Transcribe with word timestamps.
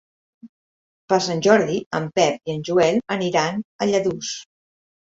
Per 1.13 1.19
Sant 1.25 1.43
Jordi 1.49 1.77
en 1.99 2.09
Pep 2.21 2.51
i 2.51 2.57
en 2.57 2.67
Joel 2.73 3.01
aniran 3.19 3.63
a 3.65 3.93
Lladurs. 3.95 4.37